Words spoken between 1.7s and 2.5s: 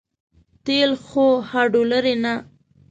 لري نه.